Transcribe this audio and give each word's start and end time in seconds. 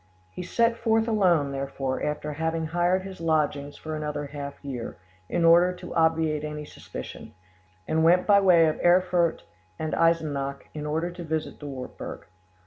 He 0.31 0.41
set 0.41 0.77
forth 0.77 1.07
alone, 1.07 1.51
therefore, 1.51 2.01
after 2.01 2.33
having 2.33 2.65
hired 2.65 3.03
his 3.03 3.21
lodgings 3.21 3.77
for 3.77 3.95
another 3.95 4.25
half 4.25 4.55
year, 4.65 4.97
in 5.29 5.45
order 5.45 5.73
to 5.73 5.93
obviate 5.93 6.43
any 6.43 6.65
suspicion, 6.65 7.35
and 7.87 8.03
went 8.03 8.25
by 8.25 8.39
way 8.41 8.65
of 8.65 8.79
Erfurt 8.79 9.43
and 9.77 9.93
Eisenach, 9.93 10.65
in 10.73 10.87
order 10.87 11.11
to 11.11 11.23
visit 11.23 11.59
the 11.59 11.67
Wartburg. 11.67 12.25